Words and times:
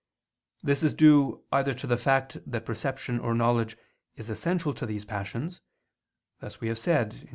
This 0.63 0.81
is 0.81 0.95
due 0.95 1.43
either 1.51 1.75
to 1.75 1.85
the 1.85 1.95
fact 1.95 2.37
that 2.49 2.65
perception 2.65 3.19
or 3.19 3.35
knowledge 3.35 3.77
is 4.15 4.31
essential 4.31 4.73
to 4.73 4.87
these 4.87 5.05
passions 5.05 5.61
(thus 6.39 6.59
we 6.59 6.69
have 6.69 6.79
said, 6.79 7.11
Q. 7.11 7.29